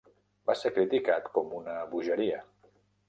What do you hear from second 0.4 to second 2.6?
Va ser criticar com una "bogeria".